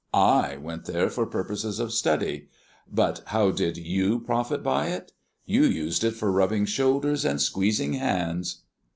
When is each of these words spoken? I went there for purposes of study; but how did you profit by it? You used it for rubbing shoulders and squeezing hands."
I 0.15 0.57
went 0.57 0.85
there 0.85 1.11
for 1.11 1.27
purposes 1.27 1.79
of 1.79 1.93
study; 1.93 2.47
but 2.91 3.21
how 3.27 3.51
did 3.51 3.77
you 3.77 4.19
profit 4.21 4.63
by 4.63 4.87
it? 4.87 5.11
You 5.45 5.61
used 5.65 6.03
it 6.03 6.15
for 6.15 6.31
rubbing 6.31 6.65
shoulders 6.65 7.23
and 7.23 7.39
squeezing 7.39 7.93
hands." 7.93 8.63